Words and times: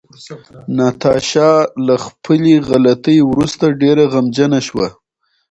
ناتاشا 0.77 1.51
له 1.87 1.95
خپلې 2.05 2.53
غلطۍ 2.69 3.17
وروسته 3.29 3.65
ډېره 3.81 4.03
غمجنه 4.13 4.59
شوه. 4.67 4.87